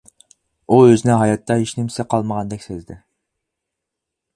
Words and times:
ئۇ 0.75 0.79
ئۆزىنى 0.85 1.19
ھاياتتا 1.25 1.59
ھېچ 1.65 1.75
نېمىسى 1.83 2.09
قالمىغاندەك 2.15 2.67
سەزدى. 2.69 3.01